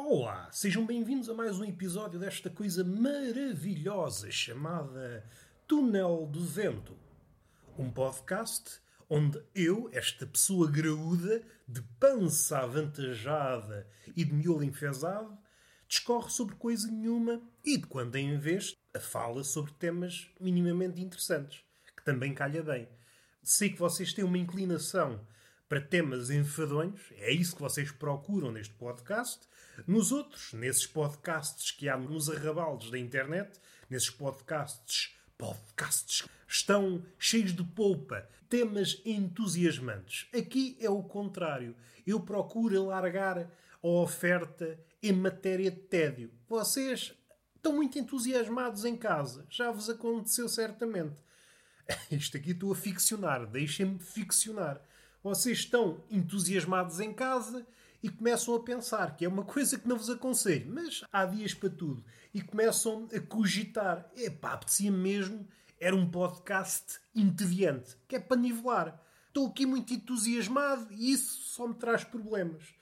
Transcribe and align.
Olá, 0.00 0.48
sejam 0.52 0.86
bem-vindos 0.86 1.28
a 1.28 1.34
mais 1.34 1.58
um 1.58 1.64
episódio 1.64 2.20
desta 2.20 2.48
coisa 2.48 2.84
maravilhosa 2.84 4.30
chamada 4.30 5.28
Túnel 5.66 6.24
do 6.30 6.40
Vento. 6.44 6.96
Um 7.76 7.90
podcast 7.90 8.80
onde 9.10 9.42
eu, 9.56 9.90
esta 9.92 10.24
pessoa 10.24 10.70
graúda, 10.70 11.42
de 11.66 11.82
pança 11.98 12.60
avantajada 12.60 13.88
e 14.16 14.24
de 14.24 14.32
miolo 14.32 14.62
enfesado, 14.62 15.36
discorre 15.88 16.30
sobre 16.30 16.54
coisa 16.54 16.86
nenhuma 16.86 17.42
e, 17.64 17.76
de 17.76 17.88
quando 17.88 18.14
em 18.14 18.38
vez, 18.38 18.76
fala 19.00 19.42
sobre 19.42 19.72
temas 19.72 20.30
minimamente 20.40 21.02
interessantes, 21.02 21.64
que 21.96 22.04
também 22.04 22.32
calha 22.32 22.62
bem. 22.62 22.88
Sei 23.42 23.68
que 23.68 23.80
vocês 23.80 24.12
têm 24.12 24.24
uma 24.24 24.38
inclinação 24.38 25.26
para 25.68 25.80
temas 25.80 26.30
enfadonhos, 26.30 27.12
é 27.16 27.32
isso 27.32 27.56
que 27.56 27.62
vocês 27.62 27.90
procuram 27.90 28.52
neste 28.52 28.72
podcast. 28.74 29.46
Nos 29.86 30.12
outros, 30.12 30.52
nesses 30.52 30.86
podcasts 30.86 31.70
que 31.70 31.88
há 31.88 31.96
nos 31.96 32.28
arrabaldes 32.28 32.90
da 32.90 32.98
internet, 32.98 33.60
nesses 33.88 34.10
podcasts, 34.10 35.14
podcasts 35.36 36.26
estão 36.46 37.04
cheios 37.18 37.54
de 37.54 37.62
polpa, 37.62 38.28
temas 38.48 39.00
entusiasmantes. 39.04 40.26
Aqui 40.36 40.76
é 40.80 40.90
o 40.90 41.02
contrário. 41.02 41.76
Eu 42.06 42.20
procuro 42.20 42.90
alargar 42.90 43.38
a 43.82 43.86
oferta 43.86 44.78
em 45.02 45.12
matéria 45.12 45.70
de 45.70 45.80
tédio. 45.80 46.30
Vocês 46.48 47.14
estão 47.54 47.74
muito 47.74 47.98
entusiasmados 47.98 48.84
em 48.84 48.96
casa. 48.96 49.46
Já 49.50 49.70
vos 49.70 49.88
aconteceu 49.88 50.48
certamente. 50.48 51.20
Isto 52.10 52.36
aqui 52.36 52.50
estou 52.50 52.72
a 52.72 52.76
ficcionar. 52.76 53.46
Deixem-me 53.46 53.98
ficcionar 53.98 54.82
vocês 55.22 55.58
estão 55.58 56.02
entusiasmados 56.10 57.00
em 57.00 57.12
casa 57.12 57.66
e 58.02 58.08
começam 58.08 58.54
a 58.54 58.60
pensar 58.60 59.16
que 59.16 59.24
é 59.24 59.28
uma 59.28 59.44
coisa 59.46 59.78
que 59.78 59.88
não 59.88 59.96
vos 59.96 60.10
aconselho, 60.10 60.70
mas 60.72 61.02
há 61.12 61.24
dias 61.24 61.54
para 61.54 61.70
tudo. 61.70 62.04
E 62.32 62.40
começam 62.40 63.08
a 63.14 63.20
cogitar: 63.20 64.10
epá, 64.16 64.52
apetecia 64.52 64.90
mesmo, 64.90 65.46
era 65.80 65.94
um 65.94 66.10
podcast 66.10 67.00
entediante, 67.14 67.96
que 68.06 68.16
é 68.16 68.20
para 68.20 68.36
nivelar. 68.36 69.00
Estou 69.28 69.48
aqui 69.48 69.66
muito 69.66 69.92
entusiasmado 69.92 70.88
e 70.90 71.12
isso 71.12 71.42
só 71.42 71.68
me 71.68 71.74
traz 71.74 72.02
problemas. 72.02 72.74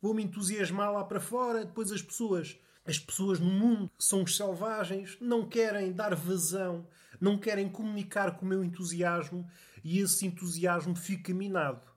Vou-me 0.00 0.22
entusiasmar 0.22 0.92
lá 0.92 1.04
para 1.04 1.20
fora, 1.20 1.64
depois 1.64 1.92
as 1.92 2.02
pessoas. 2.02 2.58
As 2.84 2.98
pessoas 2.98 3.38
no 3.38 3.50
mundo 3.50 3.90
são 3.96 4.24
os 4.24 4.36
selvagens, 4.36 5.16
não 5.20 5.48
querem 5.48 5.92
dar 5.92 6.16
vazão, 6.16 6.84
não 7.20 7.38
querem 7.38 7.68
comunicar 7.68 8.36
com 8.36 8.44
o 8.44 8.48
meu 8.48 8.64
entusiasmo 8.64 9.48
e 9.84 10.00
esse 10.00 10.26
entusiasmo 10.26 10.96
fica 10.96 11.32
minado. 11.32 11.91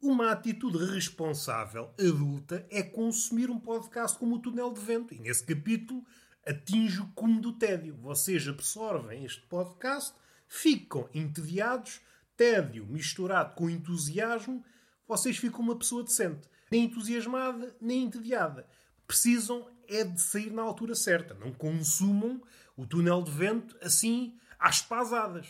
Uma 0.00 0.30
atitude 0.30 0.78
responsável 0.92 1.92
adulta 1.98 2.64
é 2.70 2.84
consumir 2.84 3.50
um 3.50 3.58
podcast 3.58 4.16
como 4.16 4.36
o 4.36 4.38
Túnel 4.38 4.72
de 4.72 4.80
Vento. 4.80 5.12
E 5.12 5.18
nesse 5.18 5.44
capítulo 5.44 6.06
atinge 6.46 7.00
o 7.00 7.08
cume 7.08 7.40
do 7.40 7.52
tédio. 7.52 7.96
Vocês 7.96 8.46
absorvem 8.46 9.24
este 9.24 9.42
podcast, 9.48 10.14
ficam 10.46 11.08
entediados, 11.12 12.00
tédio 12.36 12.86
misturado 12.86 13.56
com 13.56 13.68
entusiasmo, 13.68 14.64
vocês 15.06 15.36
ficam 15.36 15.62
uma 15.62 15.76
pessoa 15.76 16.04
decente. 16.04 16.48
Nem 16.70 16.84
entusiasmada, 16.84 17.74
nem 17.80 18.04
entediada. 18.04 18.68
Precisam 19.04 19.68
é 19.88 20.04
de 20.04 20.20
sair 20.20 20.52
na 20.52 20.62
altura 20.62 20.94
certa. 20.94 21.34
Não 21.34 21.52
consumam 21.52 22.40
o 22.76 22.86
túnel 22.86 23.20
de 23.20 23.32
vento 23.32 23.76
assim 23.82 24.38
às 24.60 24.80
pasadas. 24.80 25.48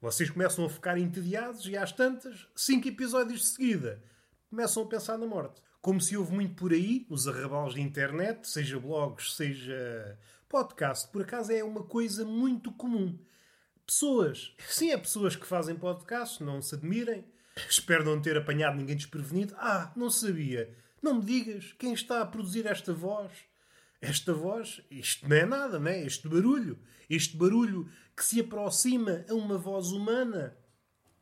Vocês 0.00 0.30
começam 0.30 0.64
a 0.64 0.70
ficar 0.70 0.96
entediados 0.96 1.66
e 1.66 1.76
às 1.76 1.90
tantas, 1.90 2.46
cinco 2.54 2.86
episódios 2.86 3.40
de 3.40 3.46
seguida, 3.46 4.00
começam 4.48 4.84
a 4.84 4.86
pensar 4.86 5.18
na 5.18 5.26
morte. 5.26 5.60
Como 5.80 6.00
se 6.00 6.16
houve 6.16 6.32
muito 6.32 6.54
por 6.54 6.72
aí, 6.72 7.04
nos 7.10 7.26
arrabalos 7.26 7.74
de 7.74 7.80
internet, 7.80 8.48
seja 8.48 8.78
blogs, 8.78 9.34
seja 9.34 10.16
podcast. 10.48 11.08
Por 11.10 11.22
acaso 11.22 11.50
é 11.50 11.64
uma 11.64 11.82
coisa 11.82 12.24
muito 12.24 12.70
comum. 12.70 13.18
Pessoas, 13.84 14.54
sim, 14.68 14.92
é 14.92 14.96
pessoas 14.96 15.34
que 15.34 15.46
fazem 15.46 15.74
podcast, 15.74 16.44
não 16.44 16.62
se 16.62 16.76
admirem. 16.76 17.24
Espero 17.68 18.04
não 18.04 18.22
ter 18.22 18.36
apanhado 18.36 18.76
ninguém 18.76 18.94
desprevenido. 18.96 19.56
Ah, 19.58 19.92
não 19.96 20.10
sabia. 20.10 20.72
Não 21.02 21.14
me 21.14 21.24
digas 21.24 21.74
quem 21.76 21.92
está 21.92 22.20
a 22.20 22.26
produzir 22.26 22.66
esta 22.66 22.92
voz. 22.92 23.32
Esta 24.00 24.32
voz, 24.32 24.80
isto 24.90 25.28
não 25.28 25.36
é 25.36 25.44
nada, 25.44 25.78
não 25.78 25.90
é? 25.90 26.04
Este 26.04 26.28
barulho. 26.28 26.78
Este 27.10 27.36
barulho 27.36 27.90
que 28.16 28.24
se 28.24 28.40
aproxima 28.40 29.24
a 29.28 29.34
uma 29.34 29.58
voz 29.58 29.88
humana 29.88 30.56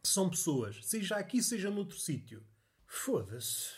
são 0.02 0.30
pessoas, 0.30 0.78
seja 0.82 1.16
aqui, 1.16 1.42
seja 1.42 1.70
noutro 1.70 1.98
sítio. 1.98 2.42
Foda-se. 2.86 3.70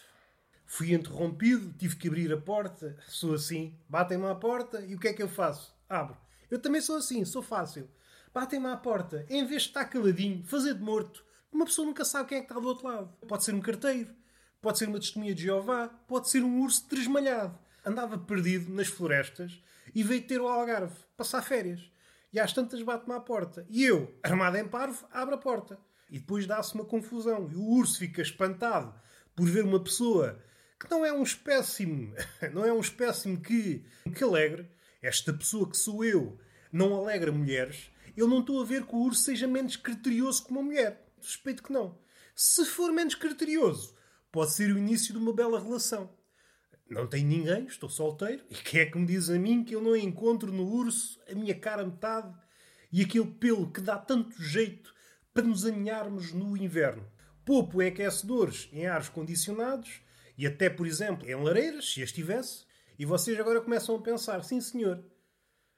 Fui 0.67 0.93
interrompido, 0.93 1.73
tive 1.79 1.97
que 1.97 2.09
abrir 2.09 2.33
a 2.33 2.37
porta. 2.37 2.97
Sou 3.09 3.35
assim. 3.35 3.75
Batem-me 3.89 4.27
à 4.27 4.35
porta 4.35 4.81
e 4.83 4.95
o 4.95 4.99
que 4.99 5.09
é 5.09 5.15
que 5.15 5.23
eu 5.23 5.29
faço? 5.29 5.75
Abro. 5.89 6.17
Eu 6.51 6.59
também 6.59 6.81
sou 6.81 6.97
assim, 6.97 7.25
sou 7.25 7.43
fácil. 7.43 7.89
Batem-me 8.35 8.67
à 8.67 8.77
porta. 8.77 9.25
Em 9.31 9.47
vez 9.47 9.63
de 9.63 9.69
estar 9.69 9.87
caladinho, 9.87 10.45
fazer 10.45 10.75
de 10.75 10.83
morto, 10.83 11.25
uma 11.51 11.65
pessoa 11.65 11.87
nunca 11.87 12.05
sabe 12.05 12.29
quem 12.29 12.39
é 12.39 12.41
que 12.43 12.47
está 12.47 12.61
do 12.61 12.69
outro 12.69 12.87
lado. 12.87 13.09
Pode 13.27 13.45
ser 13.45 13.55
um 13.55 13.61
carteiro, 13.61 14.15
pode 14.61 14.79
ser 14.79 14.89
uma 14.89 15.01
testemunha 15.01 15.35
de 15.35 15.43
Jeová, 15.43 15.89
pode 15.89 16.29
ser 16.29 16.43
um 16.43 16.61
urso 16.61 16.87
tresmalhado. 16.87 17.59
Andava 17.85 18.19
perdido 18.19 18.73
nas 18.73 18.89
florestas 18.89 19.63
e 19.95 20.03
veio 20.03 20.27
ter 20.27 20.41
o 20.41 20.49
Algarve, 20.49 20.95
passar 21.17 21.43
férias. 21.43 21.91
E 22.33 22.39
às 22.39 22.53
tantas 22.53 22.83
bate-me 22.83 23.15
à 23.15 23.21
porta. 23.21 23.67
E 23.69 23.85
eu, 23.85 24.15
armado 24.23 24.59
em 24.59 24.69
parvo, 24.69 25.07
abro 25.11 25.35
a 25.35 25.39
porta. 25.39 25.79
E 26.11 26.19
depois 26.19 26.47
dá-se 26.47 26.75
uma 26.75 26.85
confusão. 26.85 27.49
E 27.51 27.55
o 27.55 27.63
urso 27.63 27.99
fica 27.99 28.21
espantado 28.21 28.95
por 29.35 29.47
ver 29.49 29.65
uma 29.65 29.83
pessoa 29.83 30.43
que 30.79 30.91
não 30.91 31.05
é 31.05 31.13
um 31.13 31.23
espécime, 31.23 32.15
não 32.53 32.65
é 32.65 32.73
um 32.73 32.81
espécime 32.81 33.39
que, 33.39 33.85
que 34.15 34.25
alegre. 34.25 34.69
Esta 35.01 35.33
pessoa 35.33 35.69
que 35.69 35.77
sou 35.77 36.05
eu 36.05 36.39
não 36.73 36.95
alegra 36.95 37.33
mulheres. 37.33 37.91
Eu 38.17 38.27
não 38.27 38.41
estou 38.41 38.61
a 38.61 38.65
ver 38.65 38.85
que 38.85 38.95
o 38.95 38.99
urso 38.99 39.23
seja 39.23 39.47
menos 39.47 39.77
criterioso 39.77 40.45
que 40.45 40.51
uma 40.51 40.63
mulher. 40.63 41.07
Suspeito 41.21 41.63
que 41.63 41.73
não. 41.73 41.99
Se 42.35 42.65
for 42.65 42.93
menos 42.93 43.15
criterioso, 43.15 43.95
pode 44.31 44.53
ser 44.53 44.73
o 44.73 44.79
início 44.79 45.13
de 45.13 45.19
uma 45.19 45.33
bela 45.33 45.61
relação. 45.61 46.11
Não 46.89 47.07
tenho 47.07 47.27
ninguém, 47.27 47.67
estou 47.67 47.89
solteiro. 47.89 48.43
E 48.51 48.55
quem 48.55 48.81
é 48.81 48.87
que 48.87 48.99
me 48.99 49.07
diz 49.07 49.29
a 49.29 49.39
mim 49.39 49.63
que 49.63 49.75
eu 49.75 49.83
não 49.83 49.95
encontro 49.95 50.51
no 50.51 50.67
urso 50.67 51.21
a 51.31 51.35
minha 51.35 51.55
cara 51.55 51.85
metade 51.85 52.35
e 52.91 53.03
aquele 53.03 53.27
pelo 53.27 53.71
que 53.71 53.81
dá 53.81 53.99
tanto 53.99 54.43
jeito 54.43 54.95
para 55.35 55.43
nos 55.43 55.67
aninharmos 55.67 56.33
no 56.33 56.57
inverno? 56.57 57.07
Poupo 57.45 57.83
em 57.83 57.89
aquecedores, 57.89 58.69
em 58.73 58.87
ares 58.87 59.09
condicionados 59.09 60.01
e 60.37 60.47
até, 60.47 60.71
por 60.71 60.87
exemplo, 60.87 61.29
em 61.29 61.35
lareiras, 61.35 61.93
se 61.93 62.03
as 62.03 62.13
tivesse. 62.13 62.65
E 62.99 63.05
vocês 63.05 63.39
agora 63.39 63.61
começam 63.61 63.97
a 63.97 64.03
pensar: 64.03 64.43
sim, 64.43 64.61
senhor, 64.61 65.05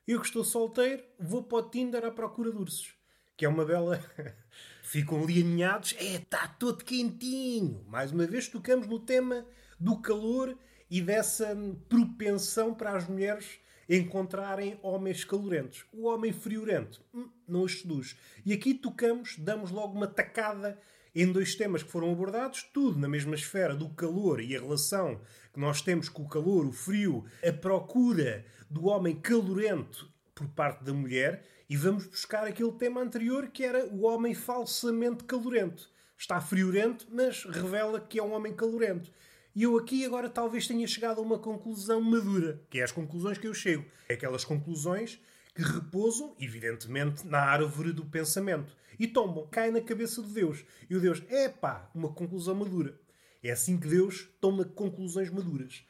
eu 0.06 0.20
que 0.20 0.26
estou 0.26 0.44
solteiro, 0.44 1.02
vou 1.18 1.42
para 1.42 1.58
o 1.58 1.70
Tinder 1.70 2.04
à 2.04 2.10
procura 2.10 2.50
de 2.50 2.56
ursos. 2.56 2.94
Que 3.36 3.44
é 3.44 3.48
uma 3.48 3.64
bela. 3.64 4.00
Ficam 4.82 5.22
ali 5.22 5.40
aninhados. 5.40 5.94
É, 5.98 6.16
está 6.16 6.46
todo 6.46 6.84
quentinho. 6.84 7.84
Mais 7.88 8.12
uma 8.12 8.26
vez 8.26 8.48
tocamos 8.48 8.86
no 8.86 9.00
tema 9.00 9.46
do 9.78 10.00
calor 10.00 10.56
e 10.90 11.00
dessa 11.00 11.56
propensão 11.88 12.74
para 12.74 12.96
as 12.96 13.06
mulheres 13.06 13.60
encontrarem 13.88 14.78
homens 14.82 15.24
calorentos. 15.24 15.84
O 15.92 16.06
homem 16.06 16.32
friorento 16.32 17.02
hum, 17.12 17.28
não 17.46 17.62
os 17.62 17.80
seduz. 17.80 18.16
E 18.44 18.52
aqui 18.52 18.74
tocamos, 18.74 19.36
damos 19.38 19.70
logo 19.70 19.96
uma 19.96 20.06
tacada 20.06 20.78
em 21.14 21.30
dois 21.30 21.54
temas 21.54 21.82
que 21.82 21.90
foram 21.90 22.12
abordados, 22.12 22.62
tudo 22.72 22.98
na 22.98 23.08
mesma 23.08 23.34
esfera 23.34 23.74
do 23.74 23.88
calor 23.90 24.40
e 24.40 24.56
a 24.56 24.60
relação 24.60 25.20
que 25.52 25.58
nós 25.58 25.82
temos 25.82 26.08
com 26.08 26.22
o 26.22 26.28
calor, 26.28 26.66
o 26.66 26.72
frio, 26.72 27.24
a 27.46 27.52
procura 27.52 28.44
do 28.68 28.86
homem 28.86 29.16
calorento 29.16 30.08
por 30.34 30.46
parte 30.48 30.84
da 30.84 30.92
mulher, 30.92 31.44
e 31.68 31.76
vamos 31.76 32.06
buscar 32.06 32.46
aquele 32.46 32.72
tema 32.72 33.00
anterior 33.00 33.48
que 33.48 33.64
era 33.64 33.86
o 33.86 34.04
homem 34.04 34.34
falsamente 34.34 35.24
calorento. 35.24 35.90
Está 36.16 36.40
friorento, 36.40 37.06
mas 37.10 37.44
revela 37.44 38.00
que 38.00 38.18
é 38.18 38.22
um 38.22 38.32
homem 38.32 38.54
calorento. 38.54 39.10
E 39.54 39.64
eu 39.64 39.76
aqui 39.76 40.04
agora 40.04 40.30
talvez 40.30 40.66
tenha 40.66 40.86
chegado 40.86 41.18
a 41.18 41.22
uma 41.22 41.38
conclusão 41.38 42.00
madura, 42.00 42.62
que 42.70 42.78
é 42.78 42.82
as 42.82 42.92
conclusões 42.92 43.36
que 43.36 43.48
eu 43.48 43.54
chego. 43.54 43.84
É 44.08 44.14
aquelas 44.14 44.44
conclusões 44.44 45.20
que 45.54 45.62
repousam, 45.62 46.36
evidentemente, 46.38 47.26
na 47.26 47.40
árvore 47.40 47.92
do 47.92 48.04
pensamento 48.04 48.76
e 48.98 49.06
tombam, 49.06 49.48
caem 49.48 49.72
na 49.72 49.80
cabeça 49.80 50.22
de 50.22 50.32
Deus. 50.32 50.64
E 50.88 50.94
o 50.94 51.00
Deus, 51.00 51.22
é 51.28 51.48
pá, 51.48 51.90
uma 51.94 52.12
conclusão 52.12 52.54
madura. 52.54 53.00
É 53.42 53.50
assim 53.50 53.78
que 53.78 53.88
Deus 53.88 54.28
toma 54.40 54.64
conclusões 54.64 55.30
maduras. 55.30 55.82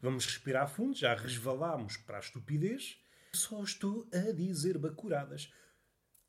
Vamos 0.00 0.26
respirar 0.26 0.68
fundo, 0.68 0.94
já 0.94 1.14
resvalámos 1.14 1.96
para 1.96 2.18
a 2.18 2.20
estupidez. 2.20 2.98
Só 3.32 3.62
estou 3.62 4.06
a 4.12 4.32
dizer 4.32 4.78
bacuradas. 4.78 5.50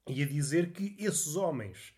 E 0.07 0.23
a 0.23 0.25
dizer 0.25 0.71
que 0.71 0.95
esses 0.97 1.35
homens 1.35 1.93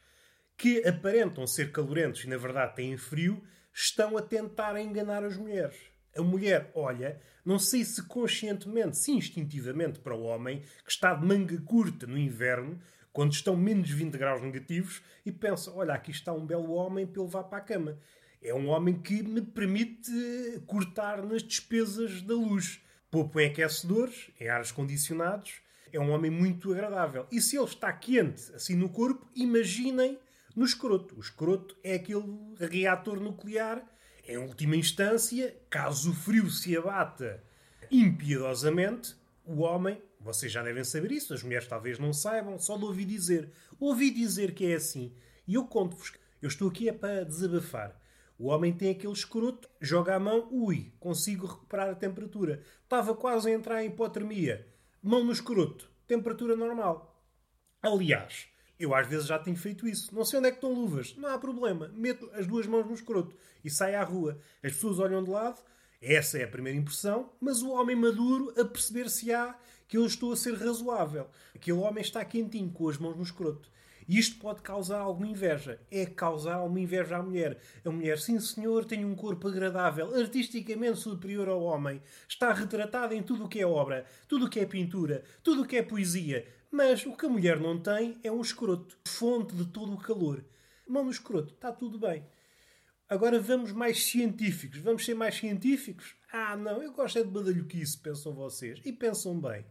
que 0.58 0.86
aparentam 0.86 1.48
ser 1.48 1.72
calorentos 1.72 2.24
e 2.24 2.28
na 2.28 2.38
verdade 2.38 2.76
têm 2.76 2.98
frio, 2.98 3.42
estão 3.74 4.18
a 4.18 4.22
tentar 4.22 4.80
enganar 4.80 5.24
as 5.24 5.38
mulheres. 5.38 5.78
A 6.16 6.22
mulher 6.22 6.72
olha, 6.76 7.22
não 7.46 7.58
sei 7.58 7.86
se 7.86 8.04
conscientemente, 8.04 8.98
se 8.98 9.12
instintivamente 9.12 10.00
para 10.00 10.16
o 10.16 10.24
homem, 10.24 10.62
que 10.84 10.92
está 10.92 11.14
de 11.14 11.26
manga 11.26 11.60
curta 11.62 12.06
no 12.06 12.18
inverno, 12.18 12.80
quando 13.14 13.34
estão 13.34 13.56
menos 13.56 13.90
20 13.90 14.18
graus 14.18 14.42
negativos, 14.42 15.02
e 15.26 15.32
pensa: 15.32 15.72
olha, 15.72 15.94
aqui 15.94 16.12
está 16.12 16.34
um 16.34 16.46
belo 16.46 16.72
homem 16.74 17.06
para 17.06 17.22
levar 17.22 17.44
para 17.44 17.58
a 17.58 17.62
cama. 17.62 17.98
É 18.42 18.54
um 18.54 18.70
homem 18.70 19.00
que 19.00 19.22
me 19.22 19.42
permite 19.42 20.12
cortar 20.66 21.24
nas 21.24 21.44
despesas 21.44 22.22
da 22.22 22.34
luz. 22.34 22.82
Poupo 23.10 23.40
em 23.40 23.48
aquecedores, 23.48 24.32
em 24.40 24.48
ares 24.48 24.72
condicionados. 24.72 25.62
É 25.94 26.00
um 26.00 26.12
homem 26.12 26.32
muito 26.32 26.72
agradável. 26.72 27.28
E 27.32 27.42
se 27.42 27.58
ele 27.58 27.66
está 27.66 27.92
quente, 27.92 28.52
assim 28.56 28.76
no 28.76 28.90
corpo, 28.90 29.30
imaginem 29.36 30.18
no 30.56 30.66
escroto. 30.66 31.16
O 31.16 31.20
escroto 31.20 31.78
é 31.84 31.96
aquele 31.96 32.24
reator 32.60 33.20
nuclear. 33.20 33.84
Em 34.28 34.38
última 34.38 34.76
instância, 34.76 35.56
caso 35.70 36.12
o 36.12 36.14
frio 36.14 36.50
se 36.50 36.78
abata 36.78 37.44
impiedosamente, 37.92 39.16
o 39.44 39.62
homem, 39.62 40.02
vocês 40.20 40.52
já 40.52 40.64
devem 40.64 40.84
saber 40.84 41.12
isso, 41.12 41.34
as 41.34 41.44
mulheres 41.44 41.68
talvez 41.68 42.00
não 42.00 42.14
saibam, 42.14 42.58
só 42.58 42.78
de 42.78 42.86
ouvir 42.86 43.06
dizer. 43.06 43.52
Ouvi 43.80 44.12
dizer 44.12 44.54
que 44.54 44.66
é 44.66 44.76
assim. 44.76 45.14
E 45.48 45.56
eu 45.56 45.66
conto-vos, 45.66 46.14
eu 46.42 46.48
estou 46.48 46.70
aqui 46.70 46.88
é 46.88 46.94
para 46.94 47.26
desabafar. 47.26 48.00
O 48.38 48.48
homem 48.48 48.74
tem 48.74 48.92
aquele 48.92 49.14
escroto, 49.14 49.70
joga 49.80 50.16
a 50.16 50.20
mão, 50.20 50.48
ui, 50.52 50.92
consigo 51.00 51.46
recuperar 51.46 51.90
a 51.90 51.96
temperatura. 51.96 52.64
Estava 52.84 53.14
quase 53.14 53.50
a 53.50 53.54
entrar 53.54 53.84
em 53.84 53.88
hipotermia. 53.88 54.68
Mão 55.02 55.24
no 55.24 55.32
escroto, 55.32 55.92
temperatura 56.08 56.56
normal. 56.56 57.22
Aliás, 57.82 58.48
eu 58.82 58.96
às 58.96 59.08
vezes 59.08 59.28
já 59.28 59.38
tenho 59.38 59.56
feito 59.56 59.88
isso. 59.88 60.14
Não 60.14 60.26
sei 60.26 60.40
onde 60.40 60.48
é 60.48 60.52
que 60.52 60.58
estão 60.58 60.74
luvas. 60.74 61.16
Não 61.16 61.30
há 61.30 61.38
problema. 61.38 61.92
Meto 61.94 62.30
as 62.34 62.48
duas 62.48 62.66
mãos 62.66 62.86
no 62.86 62.94
escroto 62.94 63.36
e 63.64 63.70
saio 63.70 64.00
à 64.00 64.04
rua. 64.04 64.40
As 64.64 64.74
pessoas 64.74 65.00
olham 65.00 65.24
de 65.24 65.30
lado. 65.30 65.60
Essa 66.02 66.40
é 66.40 66.44
a 66.44 66.48
primeira 66.48 66.80
impressão. 66.80 67.30
Mas 67.40 67.62
o 67.62 67.70
homem 67.70 67.96
maduro 67.96 68.54
a 68.60 68.66
perceber-se-á 68.66 69.56
que 69.88 69.98
eu 69.98 70.06
estou 70.06 70.34
a 70.34 70.38
ser 70.38 70.56
razoável. 70.56 71.28
Aquele 71.54 71.78
homem 71.78 72.02
está 72.02 72.26
quentinho 72.26 72.72
com 72.72 72.90
as 72.90 72.98
mãos 72.98 73.16
no 73.16 73.24
escroto. 73.24 73.70
E 74.08 74.18
isto 74.18 74.40
pode 74.40 74.62
causar 74.62 75.00
alguma 75.00 75.28
inveja. 75.28 75.80
É 75.92 76.06
causar 76.06 76.56
alguma 76.56 76.80
inveja 76.80 77.18
à 77.18 77.24
mulher. 77.24 77.60
A 77.86 77.90
mulher, 77.92 78.20
sim 78.20 78.40
senhor, 78.40 78.84
tem 78.84 79.06
um 79.06 79.16
corpo 79.16 79.48
agradável, 79.48 80.14
artisticamente 80.16 80.98
superior 81.00 81.48
ao 81.48 81.62
homem. 81.62 82.02
Está 82.28 82.52
retratada 82.52 83.14
em 83.16 83.22
tudo 83.22 83.46
o 83.46 83.48
que 83.48 83.60
é 83.60 83.66
obra, 83.66 84.06
tudo 84.28 84.46
o 84.46 84.50
que 84.50 84.60
é 84.60 84.66
pintura, 84.66 85.24
tudo 85.44 85.62
o 85.62 85.66
que 85.66 85.78
é 85.78 85.84
poesia. 85.84 86.46
Mas 86.72 87.06
o 87.06 87.18
que 87.18 87.26
a 87.26 87.30
mulher 87.30 87.60
não 87.60 87.78
tem 87.78 88.18
é 88.24 88.32
um 88.32 88.40
escroto, 88.40 88.98
fonte 89.06 89.54
de 89.54 89.66
todo 89.66 89.94
o 89.94 90.02
calor. 90.02 90.46
Mão 90.88 91.04
no 91.04 91.12
escroto, 91.12 91.54
está 91.54 91.72
tudo 91.72 92.00
bem. 92.00 92.26
Agora 93.10 93.42
vamos 93.42 93.74
mais 93.74 94.06
científicos. 94.06 94.80
Vamos 94.80 95.04
ser 95.04 95.14
mais 95.14 95.36
científicos? 95.36 96.16
Ah, 96.32 96.56
não, 96.56 96.82
eu 96.82 96.94
gosto 96.94 97.20
é 97.20 97.24
de 97.24 97.30
badalhoquice, 97.30 97.98
pensam 97.98 98.34
vocês. 98.34 98.80
E 98.86 98.94
pensam 98.94 99.38
bem. 99.38 99.66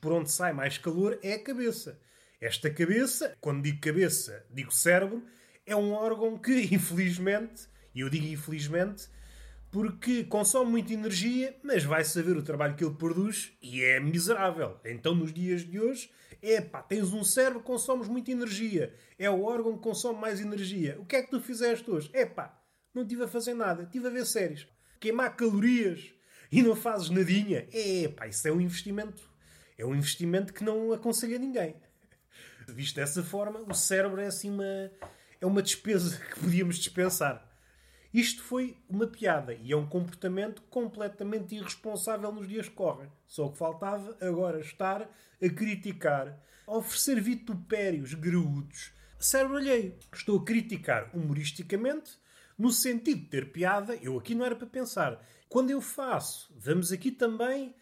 Por 0.00 0.10
onde 0.10 0.32
sai 0.32 0.52
mais 0.52 0.76
calor 0.76 1.16
é 1.22 1.34
a 1.34 1.42
cabeça. 1.42 2.00
Esta 2.40 2.68
cabeça, 2.68 3.36
quando 3.40 3.62
digo 3.62 3.80
cabeça, 3.80 4.44
digo 4.50 4.72
cérebro, 4.72 5.24
é 5.64 5.76
um 5.76 5.92
órgão 5.92 6.36
que, 6.36 6.62
infelizmente, 6.74 7.68
e 7.94 8.00
eu 8.00 8.10
digo 8.10 8.26
infelizmente, 8.26 9.08
porque 9.70 10.24
consome 10.24 10.70
muita 10.70 10.92
energia, 10.92 11.56
mas 11.62 11.84
vai 11.84 12.02
saber 12.04 12.36
o 12.36 12.42
trabalho 12.42 12.74
que 12.74 12.84
ele 12.84 12.94
produz 12.94 13.52
e 13.62 13.82
é 13.82 14.00
miserável. 14.00 14.78
Então, 14.84 15.14
nos 15.14 15.32
dias 15.32 15.62
de 15.62 15.78
hoje, 15.78 16.10
é 16.42 16.60
pá, 16.60 16.82
tens 16.82 17.12
um 17.12 17.22
cérebro 17.22 17.60
consomes 17.62 18.08
muita 18.08 18.32
energia. 18.32 18.92
É 19.18 19.30
o 19.30 19.44
órgão 19.44 19.76
que 19.76 19.82
consome 19.82 20.18
mais 20.18 20.40
energia. 20.40 20.96
O 20.98 21.04
que 21.04 21.16
é 21.16 21.22
que 21.22 21.30
tu 21.30 21.40
fizeste 21.40 21.88
hoje? 21.88 22.10
É 22.12 22.26
pá, 22.26 22.60
não 22.92 23.02
estive 23.02 23.24
a 23.24 23.28
fazer 23.28 23.54
nada, 23.54 23.84
estive 23.84 24.08
a 24.08 24.10
ver 24.10 24.26
séries. 24.26 24.66
Queimar 24.98 25.36
calorias 25.36 26.10
e 26.50 26.62
não 26.62 26.74
fazes 26.74 27.08
nadinha. 27.10 27.68
É 27.72 28.08
pá, 28.08 28.26
isso 28.26 28.46
é 28.48 28.52
um 28.52 28.60
investimento. 28.60 29.30
É 29.78 29.84
um 29.84 29.94
investimento 29.94 30.52
que 30.52 30.64
não 30.64 30.92
aconselha 30.92 31.38
ninguém. 31.38 31.76
Visto 32.68 32.96
dessa 32.96 33.22
forma, 33.22 33.60
o 33.60 33.74
cérebro 33.74 34.20
é 34.20 34.26
assim 34.26 34.50
uma. 34.50 34.90
É 35.40 35.46
uma 35.46 35.62
despesa 35.62 36.18
que 36.34 36.40
podíamos 36.40 36.76
dispensar. 36.76 37.49
Isto 38.12 38.42
foi 38.42 38.76
uma 38.88 39.06
piada 39.06 39.54
e 39.54 39.70
é 39.70 39.76
um 39.76 39.86
comportamento 39.86 40.62
completamente 40.62 41.54
irresponsável 41.54 42.32
nos 42.32 42.48
dias 42.48 42.68
que 42.68 42.74
correm. 42.74 43.08
Só 43.26 43.48
que 43.48 43.58
faltava 43.58 44.16
agora 44.20 44.60
estar 44.60 45.02
a 45.02 45.48
criticar, 45.48 46.42
a 46.66 46.76
oferecer 46.76 47.20
vitupérios 47.20 48.14
graúdos. 48.14 48.92
Cérebro 49.16 49.58
alheio. 49.58 49.96
Estou 50.12 50.40
a 50.40 50.44
criticar 50.44 51.08
humoristicamente, 51.14 52.18
no 52.58 52.72
sentido 52.72 53.20
de 53.20 53.28
ter 53.28 53.52
piada. 53.52 53.94
Eu 53.96 54.18
aqui 54.18 54.34
não 54.34 54.44
era 54.44 54.56
para 54.56 54.66
pensar. 54.66 55.24
Quando 55.48 55.70
eu 55.70 55.80
faço, 55.80 56.52
vamos 56.56 56.90
aqui 56.90 57.12
também 57.12 57.74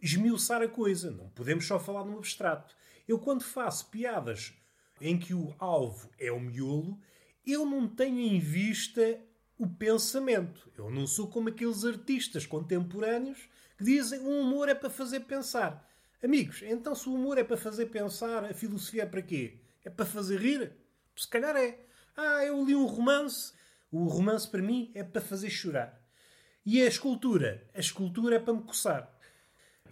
esmiuçar 0.00 0.62
a 0.62 0.68
coisa. 0.68 1.10
Não 1.10 1.28
podemos 1.30 1.66
só 1.66 1.80
falar 1.80 2.04
no 2.04 2.18
abstrato. 2.18 2.76
Eu, 3.08 3.18
quando 3.18 3.42
faço 3.42 3.88
piadas 3.90 4.54
em 5.00 5.18
que 5.18 5.34
o 5.34 5.54
alvo 5.58 6.08
é 6.18 6.30
o 6.30 6.38
miolo, 6.38 7.00
eu 7.44 7.66
não 7.66 7.88
tenho 7.88 8.20
em 8.20 8.38
vista 8.38 9.20
o 9.62 9.68
pensamento. 9.68 10.70
Eu 10.76 10.90
não 10.90 11.06
sou 11.06 11.28
como 11.28 11.48
aqueles 11.48 11.84
artistas 11.84 12.44
contemporâneos 12.44 13.48
que 13.78 13.84
dizem 13.84 14.18
o 14.20 14.40
humor 14.40 14.68
é 14.68 14.74
para 14.74 14.90
fazer 14.90 15.20
pensar. 15.20 15.88
Amigos, 16.22 16.62
então 16.62 16.94
se 16.94 17.08
o 17.08 17.14
humor 17.14 17.38
é 17.38 17.44
para 17.44 17.56
fazer 17.56 17.86
pensar, 17.86 18.44
a 18.44 18.52
filosofia 18.52 19.04
é 19.04 19.06
para 19.06 19.22
quê? 19.22 19.58
É 19.84 19.90
para 19.90 20.04
fazer 20.04 20.40
rir? 20.40 20.72
Se 21.16 21.28
calhar 21.28 21.56
é. 21.56 21.78
Ah, 22.16 22.44
eu 22.44 22.64
li 22.64 22.74
um 22.74 22.86
romance. 22.86 23.52
O 23.90 24.04
romance 24.06 24.48
para 24.48 24.62
mim 24.62 24.90
é 24.94 25.04
para 25.04 25.20
fazer 25.20 25.50
chorar. 25.50 26.00
E 26.66 26.82
a 26.82 26.86
escultura? 26.86 27.68
A 27.74 27.80
escultura 27.80 28.36
é 28.36 28.38
para 28.38 28.54
me 28.54 28.62
coçar. 28.62 29.12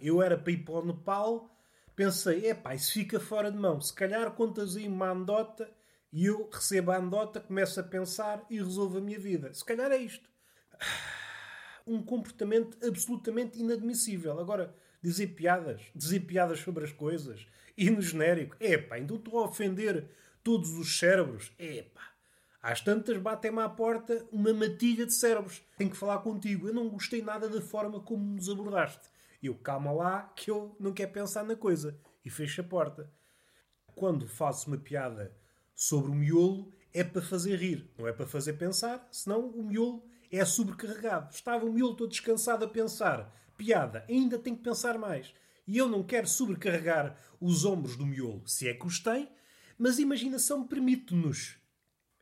Eu 0.01 0.21
era 0.21 0.37
para 0.37 0.51
ir 0.51 0.65
para 0.65 0.73
o 0.73 0.85
Nepal, 0.85 1.49
pensei, 1.95 2.47
é 2.47 2.53
pá, 2.53 2.73
isso 2.73 2.91
fica 2.93 3.19
fora 3.19 3.51
de 3.51 3.57
mão. 3.57 3.79
Se 3.79 3.93
calhar 3.93 4.31
contas 4.31 4.75
aí 4.75 4.87
uma 4.87 5.11
andota 5.11 5.69
e 6.11 6.25
eu 6.25 6.49
recebo 6.51 6.91
a 6.91 6.97
andota, 6.97 7.39
começo 7.39 7.79
a 7.79 7.83
pensar 7.83 8.45
e 8.49 8.57
resolvo 8.57 8.97
a 8.97 9.01
minha 9.01 9.19
vida. 9.19 9.53
Se 9.53 9.63
calhar 9.63 9.91
é 9.91 9.97
isto. 9.97 10.29
Um 11.87 12.03
comportamento 12.03 12.77
absolutamente 12.85 13.59
inadmissível. 13.59 14.39
Agora, 14.39 14.75
dizer 15.01 15.27
piadas, 15.27 15.81
dizer 15.95 16.21
piadas 16.21 16.59
sobre 16.59 16.83
as 16.83 16.91
coisas, 16.91 17.47
e 17.77 17.89
no 17.89 18.01
genérico, 18.01 18.55
epá, 18.59 18.99
então 18.99 19.17
estou 19.17 19.39
a 19.39 19.45
ofender 19.45 20.07
todos 20.43 20.71
os 20.71 20.99
cérebros, 20.99 21.51
epá. 21.57 22.11
Às 22.61 22.79
tantas 22.81 23.17
batem-me 23.17 23.59
à 23.59 23.67
porta 23.67 24.23
uma 24.31 24.53
matilha 24.53 25.05
de 25.05 25.13
cérebros. 25.13 25.63
Tenho 25.77 25.89
que 25.89 25.97
falar 25.97 26.19
contigo. 26.19 26.67
Eu 26.67 26.73
não 26.73 26.89
gostei 26.89 27.21
nada 27.21 27.49
da 27.49 27.59
forma 27.59 27.99
como 27.99 28.23
nos 28.35 28.47
abordaste. 28.47 29.09
Eu, 29.41 29.55
calma 29.55 29.91
lá, 29.91 30.31
que 30.35 30.51
eu 30.51 30.75
não 30.79 30.93
quero 30.93 31.11
pensar 31.11 31.43
na 31.43 31.55
coisa. 31.55 31.97
E 32.23 32.29
fecho 32.29 32.61
a 32.61 32.63
porta. 32.63 33.11
Quando 33.95 34.27
faço 34.27 34.67
uma 34.67 34.77
piada 34.77 35.35
sobre 35.81 36.11
o 36.11 36.13
miolo 36.13 36.71
é 36.93 37.03
para 37.03 37.23
fazer 37.23 37.55
rir, 37.55 37.89
não 37.97 38.07
é 38.07 38.13
para 38.13 38.27
fazer 38.27 38.53
pensar, 38.53 39.07
senão 39.11 39.47
o 39.47 39.63
miolo 39.63 40.05
é 40.31 40.45
sobrecarregado. 40.45 41.33
Estava 41.33 41.65
o 41.65 41.73
miolo 41.73 41.95
todo 41.95 42.11
descansado 42.11 42.63
a 42.63 42.67
pensar. 42.67 43.35
Piada, 43.57 44.05
ainda 44.07 44.37
tem 44.37 44.55
que 44.55 44.61
pensar 44.61 44.99
mais. 44.99 45.33
E 45.65 45.75
eu 45.75 45.89
não 45.89 46.03
quero 46.03 46.27
sobrecarregar 46.27 47.17
os 47.39 47.65
ombros 47.65 47.95
do 47.95 48.05
miolo, 48.05 48.47
se 48.47 48.67
é 48.67 48.75
que 48.75 48.85
os 48.85 48.99
tem, 48.99 49.27
mas 49.75 49.97
imaginação 49.97 50.67
permite-nos. 50.67 51.57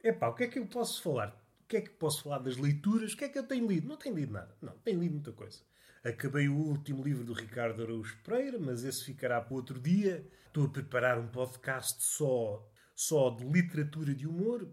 Epá, 0.02 0.30
o 0.30 0.36
que 0.36 0.46
é 0.46 0.48
que 0.48 0.58
eu 0.58 0.66
posso 0.66 1.04
falar? 1.04 1.36
O 1.62 1.68
que 1.68 1.76
é 1.76 1.82
que 1.82 1.90
posso 1.90 2.24
falar 2.24 2.40
das 2.40 2.56
leituras? 2.56 3.12
O 3.12 3.18
que 3.18 3.26
é 3.26 3.30
que 3.30 3.38
eu 3.38 3.46
tenho 3.46 3.68
lido? 3.68 3.90
Não 3.90 3.98
tenho 3.98 4.16
lido 4.16 4.32
nada. 4.32 4.56
Não, 4.62 4.78
tenho 4.86 5.02
lido 5.02 5.16
muita 5.16 5.34
coisa. 5.34 5.60
Acabei 6.02 6.48
o 6.48 6.56
último 6.56 7.04
livro 7.04 7.26
do 7.26 7.34
Ricardo 7.34 7.84
Araújo 7.84 8.18
Pereira, 8.24 8.58
mas 8.58 8.86
esse 8.86 9.04
ficará 9.04 9.42
para 9.42 9.54
outro 9.54 9.78
dia. 9.82 10.26
Estou 10.48 10.64
a 10.64 10.70
preparar 10.70 11.20
um 11.20 11.28
podcast 11.28 12.02
só 12.02 12.66
só 13.00 13.30
de 13.30 13.46
literatura 13.46 14.14
de 14.14 14.28
humor, 14.28 14.68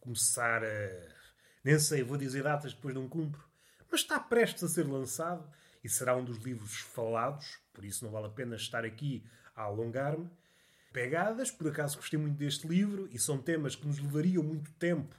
começar 0.00 0.64
a. 0.64 1.14
Nem 1.62 1.78
sei, 1.78 2.02
vou 2.02 2.16
dizer 2.16 2.42
datas 2.42 2.74
depois 2.74 2.92
não 2.92 3.08
cumpro, 3.08 3.48
mas 3.88 4.00
está 4.00 4.18
prestes 4.18 4.64
a 4.64 4.68
ser 4.68 4.88
lançado 4.88 5.48
e 5.84 5.88
será 5.88 6.16
um 6.16 6.24
dos 6.24 6.38
livros 6.38 6.80
falados, 6.80 7.60
por 7.72 7.84
isso 7.84 8.04
não 8.04 8.10
vale 8.10 8.26
a 8.26 8.30
pena 8.30 8.56
estar 8.56 8.84
aqui 8.84 9.24
a 9.54 9.62
alongar-me. 9.62 10.28
Pegadas, 10.92 11.48
por 11.52 11.68
acaso 11.68 11.98
gostei 11.98 12.18
muito 12.18 12.36
deste 12.36 12.66
livro 12.66 13.08
e 13.12 13.20
são 13.20 13.38
temas 13.38 13.76
que 13.76 13.86
nos 13.86 14.00
levariam 14.00 14.42
muito 14.42 14.72
tempo 14.72 15.14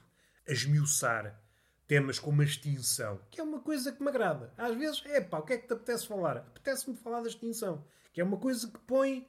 a 0.46 0.52
esmiuçar. 0.52 1.40
Temas 1.88 2.18
como 2.18 2.42
a 2.42 2.44
extinção, 2.44 3.18
que 3.30 3.40
é 3.40 3.42
uma 3.42 3.60
coisa 3.60 3.92
que 3.92 4.02
me 4.02 4.10
agrada. 4.10 4.52
Às 4.58 4.76
vezes, 4.76 5.02
é 5.06 5.22
pá, 5.22 5.38
o 5.38 5.42
que 5.42 5.54
é 5.54 5.58
que 5.58 5.66
te 5.66 5.72
apetece 5.72 6.06
falar? 6.06 6.36
Apetece-me 6.36 6.98
falar 6.98 7.22
da 7.22 7.28
extinção, 7.28 7.82
que 8.12 8.20
é 8.20 8.24
uma 8.24 8.36
coisa 8.36 8.70
que 8.70 8.78
põe 8.80 9.26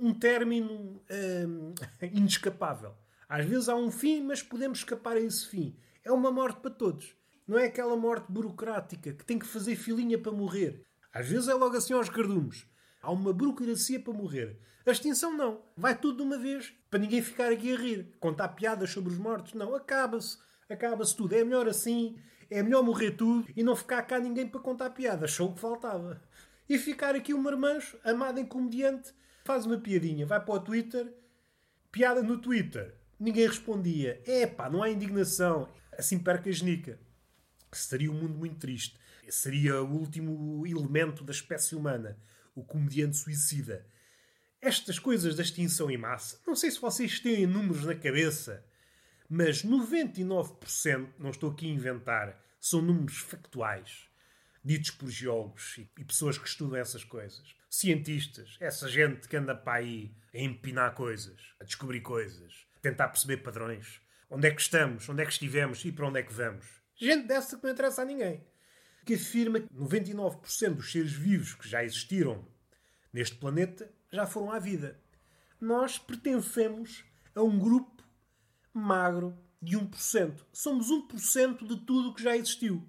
um 0.00 0.12
término 0.12 1.00
hum, 1.10 1.74
inescapável. 2.12 2.94
Às 3.28 3.44
vezes 3.44 3.68
há 3.68 3.74
um 3.74 3.90
fim, 3.90 4.22
mas 4.22 4.42
podemos 4.42 4.78
escapar 4.78 5.16
a 5.16 5.20
esse 5.20 5.46
fim. 5.46 5.76
É 6.04 6.12
uma 6.12 6.30
morte 6.30 6.60
para 6.60 6.70
todos. 6.70 7.16
Não 7.46 7.58
é 7.58 7.66
aquela 7.66 7.96
morte 7.96 8.26
burocrática 8.28 9.12
que 9.12 9.24
tem 9.24 9.38
que 9.38 9.46
fazer 9.46 9.76
filinha 9.76 10.18
para 10.18 10.32
morrer. 10.32 10.84
Às 11.12 11.28
vezes 11.28 11.48
é 11.48 11.54
logo 11.54 11.76
assim 11.76 11.94
aos 11.94 12.08
cardumes. 12.08 12.66
Há 13.02 13.10
uma 13.10 13.32
burocracia 13.32 14.00
para 14.00 14.12
morrer. 14.12 14.58
A 14.84 14.90
extinção 14.90 15.36
não. 15.36 15.62
Vai 15.76 15.96
tudo 15.96 16.18
de 16.18 16.22
uma 16.22 16.38
vez. 16.38 16.72
Para 16.90 17.00
ninguém 17.00 17.22
ficar 17.22 17.52
aqui 17.52 17.72
a 17.72 17.76
rir. 17.76 18.14
Contar 18.20 18.48
piadas 18.48 18.90
sobre 18.90 19.12
os 19.12 19.18
mortos. 19.18 19.54
Não. 19.54 19.74
Acaba-se. 19.74 20.38
Acaba-se 20.68 21.16
tudo. 21.16 21.34
É 21.34 21.42
melhor 21.42 21.68
assim. 21.68 22.16
É 22.50 22.62
melhor 22.62 22.82
morrer 22.82 23.12
tudo 23.12 23.48
e 23.56 23.62
não 23.62 23.74
ficar 23.74 24.02
cá 24.02 24.18
ninguém 24.20 24.46
para 24.46 24.60
contar 24.60 24.90
piadas. 24.90 25.32
Só 25.32 25.46
o 25.46 25.54
que 25.54 25.60
faltava. 25.60 26.22
E 26.68 26.78
ficar 26.78 27.14
aqui 27.14 27.32
o 27.32 27.38
marmanjo, 27.38 27.96
amado 28.04 28.38
em 28.38 28.44
comediante, 28.44 29.12
faz 29.46 29.64
uma 29.64 29.78
piadinha, 29.78 30.26
vai 30.26 30.44
para 30.44 30.54
o 30.54 30.60
Twitter, 30.60 31.10
piada 31.90 32.22
no 32.22 32.38
Twitter. 32.38 32.94
Ninguém 33.18 33.46
respondia. 33.46 34.20
É 34.26 34.46
pá, 34.46 34.68
não 34.68 34.82
há 34.82 34.90
indignação. 34.90 35.72
Assim 35.96 36.18
perca 36.18 36.50
a 36.50 36.52
genica. 36.52 36.98
seria 37.72 38.10
um 38.10 38.20
mundo 38.20 38.36
muito 38.36 38.58
triste. 38.58 38.98
Seria 39.30 39.82
o 39.82 39.92
último 39.92 40.66
elemento 40.66 41.24
da 41.24 41.32
espécie 41.32 41.74
humana, 41.74 42.18
o 42.54 42.62
comediante 42.62 43.16
suicida. 43.16 43.86
Estas 44.60 44.98
coisas 44.98 45.34
da 45.36 45.42
extinção 45.42 45.90
em 45.90 45.96
massa, 45.96 46.40
não 46.46 46.54
sei 46.54 46.70
se 46.70 46.80
vocês 46.80 47.20
têm 47.20 47.46
números 47.46 47.84
na 47.84 47.94
cabeça, 47.94 48.64
mas 49.28 49.64
99%, 49.64 51.08
não 51.18 51.30
estou 51.30 51.50
aqui 51.50 51.66
a 51.66 51.74
inventar, 51.74 52.40
são 52.60 52.80
números 52.80 53.18
factuais, 53.18 54.08
ditos 54.66 54.90
por 54.90 55.08
geólogos 55.08 55.78
e 55.78 56.04
pessoas 56.04 56.36
que 56.36 56.48
estudam 56.48 56.76
essas 56.76 57.04
coisas. 57.04 57.54
Cientistas, 57.70 58.56
essa 58.58 58.88
gente 58.88 59.28
que 59.28 59.36
anda 59.36 59.54
para 59.54 59.78
aí 59.78 60.12
a 60.34 60.38
empinar 60.38 60.92
coisas, 60.92 61.40
a 61.60 61.64
descobrir 61.64 62.00
coisas, 62.00 62.66
a 62.74 62.80
tentar 62.80 63.08
perceber 63.08 63.36
padrões. 63.38 64.00
Onde 64.28 64.48
é 64.48 64.50
que 64.50 64.60
estamos, 64.60 65.08
onde 65.08 65.22
é 65.22 65.24
que 65.24 65.30
estivemos 65.30 65.84
e 65.84 65.92
para 65.92 66.08
onde 66.08 66.18
é 66.18 66.22
que 66.24 66.32
vamos. 66.32 66.66
Gente 66.96 67.28
dessa 67.28 67.56
que 67.56 67.62
não 67.62 67.70
interessa 67.70 68.02
a 68.02 68.04
ninguém. 68.04 68.44
Que 69.04 69.14
afirma 69.14 69.60
que 69.60 69.72
99% 69.72 70.74
dos 70.74 70.90
seres 70.90 71.12
vivos 71.12 71.54
que 71.54 71.68
já 71.68 71.84
existiram 71.84 72.44
neste 73.12 73.36
planeta 73.36 73.88
já 74.10 74.26
foram 74.26 74.50
à 74.50 74.58
vida. 74.58 75.00
Nós 75.60 75.96
pertencemos 75.96 77.04
a 77.36 77.42
um 77.42 77.56
grupo 77.56 78.02
magro 78.74 79.38
de 79.62 79.78
1%. 79.78 80.44
Somos 80.52 80.90
1% 80.90 81.64
de 81.68 81.76
tudo 81.86 82.08
o 82.08 82.14
que 82.14 82.22
já 82.24 82.36
existiu. 82.36 82.84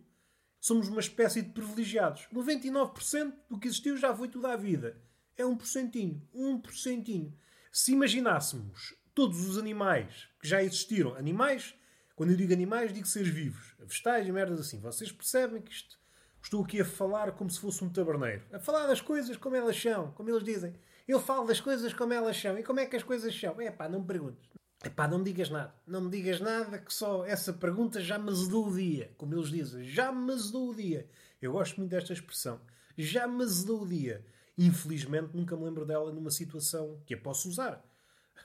Somos 0.59 0.87
uma 0.87 0.99
espécie 0.99 1.41
de 1.41 1.49
privilegiados. 1.49 2.27
99% 2.33 3.33
do 3.49 3.59
que 3.59 3.67
existiu 3.67 3.97
já 3.97 4.15
foi 4.15 4.27
tudo 4.27 4.47
à 4.47 4.55
vida. 4.55 5.01
É 5.37 5.43
1%. 5.43 6.21
1%. 6.35 7.33
Se 7.71 7.91
imaginássemos 7.91 8.95
todos 9.13 9.47
os 9.47 9.57
animais 9.57 10.27
que 10.39 10.47
já 10.47 10.63
existiram, 10.63 11.15
animais, 11.15 11.75
quando 12.15 12.31
eu 12.31 12.37
digo 12.37 12.53
animais, 12.53 12.93
digo 12.93 13.07
seres 13.07 13.29
vivos, 13.29 13.75
vegetais 13.79 14.27
e 14.27 14.31
merdas 14.31 14.59
assim. 14.59 14.79
Vocês 14.79 15.11
percebem 15.11 15.61
que 15.61 15.71
isto 15.71 15.97
estou 16.41 16.63
aqui 16.63 16.81
a 16.81 16.85
falar 16.85 17.31
como 17.33 17.49
se 17.49 17.59
fosse 17.59 17.83
um 17.83 17.89
taberneiro. 17.89 18.43
A 18.51 18.59
falar 18.59 18.87
das 18.87 19.01
coisas 19.01 19.37
como 19.37 19.55
elas 19.55 19.79
são, 19.79 20.11
como 20.13 20.29
eles 20.29 20.43
dizem. 20.43 20.73
Eu 21.07 21.19
falo 21.19 21.45
das 21.45 21.61
coisas 21.61 21.93
como 21.93 22.13
elas 22.13 22.39
são. 22.39 22.57
E 22.57 22.63
como 22.63 22.79
é 22.79 22.85
que 22.85 22.95
as 22.95 23.03
coisas 23.03 23.37
são? 23.37 23.59
É 23.61 23.71
pá, 23.71 23.87
não 23.87 23.99
me 23.99 24.07
perguntes. 24.07 24.56
É 24.83 24.89
pá, 24.89 25.07
não 25.07 25.19
me 25.19 25.25
digas 25.25 25.49
nada. 25.49 25.73
Não 25.87 26.01
me 26.01 26.11
digas 26.11 26.39
nada 26.39 26.77
que 26.77 26.93
só 26.93 27.25
essa 27.25 27.51
pergunta 27.51 27.99
já 28.01 28.19
me 28.19 28.29
azedou 28.29 28.67
o 28.67 28.75
dia. 28.75 29.11
Como 29.17 29.33
eles 29.33 29.49
dizem, 29.49 29.83
já 29.83 30.11
me 30.11 30.31
azedou 30.31 30.69
o 30.69 30.75
dia. 30.75 31.09
Eu 31.41 31.51
gosto 31.51 31.77
muito 31.77 31.89
desta 31.89 32.13
expressão. 32.13 32.61
Já 32.97 33.27
me 33.27 33.43
azedou 33.43 33.81
o 33.81 33.87
dia. 33.87 34.23
Infelizmente 34.57 35.35
nunca 35.35 35.55
me 35.55 35.63
lembro 35.65 35.85
dela 35.85 36.11
numa 36.11 36.31
situação 36.31 37.01
que 37.05 37.13
a 37.13 37.17
posso 37.17 37.49
usar. 37.49 37.83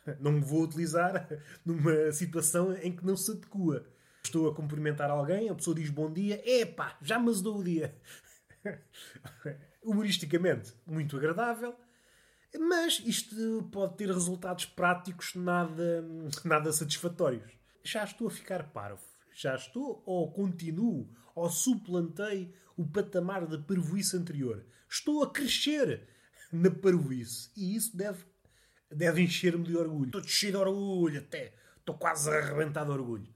Não 0.20 0.32
me 0.32 0.40
vou 0.40 0.62
utilizar 0.62 1.28
numa 1.64 2.10
situação 2.12 2.72
em 2.76 2.94
que 2.94 3.04
não 3.04 3.16
se 3.16 3.30
adequa. 3.30 3.86
Estou 4.24 4.48
a 4.48 4.54
cumprimentar 4.54 5.10
alguém, 5.10 5.48
a 5.48 5.54
pessoa 5.54 5.76
diz 5.76 5.90
bom 5.90 6.10
dia. 6.12 6.42
Epá, 6.48 6.96
já 7.02 7.18
me 7.18 7.28
azedou 7.28 7.58
o 7.58 7.64
dia. 7.64 7.94
Humoristicamente, 9.82 10.72
muito 10.86 11.16
agradável 11.16 11.76
mas 12.58 13.02
isto 13.04 13.68
pode 13.72 13.96
ter 13.96 14.08
resultados 14.08 14.66
práticos 14.66 15.34
nada, 15.34 16.04
nada 16.44 16.72
satisfatórios. 16.72 17.50
Já 17.82 18.04
estou 18.04 18.28
a 18.28 18.30
ficar 18.30 18.64
parvo. 18.72 19.02
Já 19.34 19.56
estou 19.56 20.02
ou 20.04 20.30
continuo 20.30 21.08
ou 21.34 21.48
suplantei 21.48 22.54
o 22.76 22.86
patamar 22.86 23.46
da 23.46 23.58
parvoíce 23.58 24.16
anterior. 24.16 24.64
Estou 24.88 25.22
a 25.22 25.30
crescer 25.30 26.06
na 26.52 26.70
parvoíce. 26.70 27.50
E 27.56 27.74
isso 27.74 27.96
deve, 27.96 28.24
deve 28.90 29.22
encher-me 29.22 29.64
de 29.64 29.76
orgulho. 29.76 30.06
Estou 30.06 30.22
cheio 30.22 30.52
de 30.52 30.58
orgulho 30.58 31.20
até. 31.20 31.54
Estou 31.78 31.96
quase 31.96 32.30
arrebentado 32.30 32.92
de 32.92 32.98
orgulho. 32.98 33.34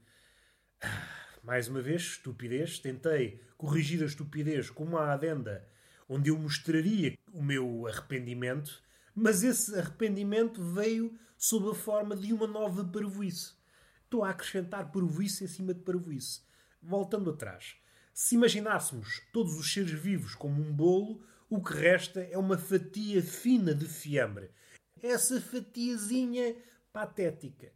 Ah, 0.81 1.07
mais 1.43 1.67
uma 1.67 1.81
vez, 1.81 2.03
estupidez. 2.03 2.77
Tentei 2.77 3.41
corrigir 3.57 4.03
a 4.03 4.05
estupidez 4.05 4.69
com 4.69 4.83
uma 4.83 5.11
adenda 5.11 5.67
onde 6.07 6.29
eu 6.29 6.37
mostraria 6.37 7.17
o 7.33 7.43
meu 7.43 7.87
arrependimento 7.87 8.81
mas 9.19 9.43
esse 9.43 9.73
arrependimento 9.73 10.61
veio 10.61 11.17
sob 11.35 11.71
a 11.71 11.73
forma 11.73 12.15
de 12.15 12.31
uma 12.31 12.45
nova 12.45 12.85
parvoíce. 12.85 13.55
Estou 14.03 14.23
a 14.23 14.29
acrescentar 14.29 14.91
parvoíce 14.91 15.43
em 15.43 15.47
cima 15.47 15.73
de 15.73 15.79
parvoíce. 15.79 16.41
Voltando 16.79 17.31
atrás. 17.31 17.77
Se 18.13 18.35
imaginássemos 18.35 19.23
todos 19.33 19.55
os 19.55 19.73
seres 19.73 19.89
vivos 19.89 20.35
como 20.35 20.61
um 20.61 20.71
bolo, 20.71 21.25
o 21.49 21.59
que 21.63 21.73
resta 21.73 22.21
é 22.21 22.37
uma 22.37 22.59
fatia 22.59 23.23
fina 23.23 23.73
de 23.73 23.87
fiambre. 23.87 24.51
Essa 25.01 25.41
fatiazinha 25.41 26.55
patética. 26.93 27.71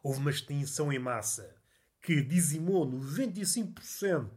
Houve 0.00 0.20
uma 0.20 0.30
extinção 0.30 0.92
em 0.92 0.98
massa 1.00 1.56
que 2.00 2.22
dizimou 2.22 2.86
95% 2.88 4.30